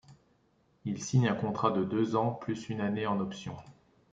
[0.83, 3.55] Il signe un contrat de deux ans plus une année en option.